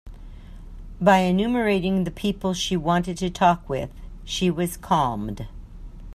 [0.99, 3.91] By enumerating the people she wanted to talk with,
[4.25, 5.47] she was calmed.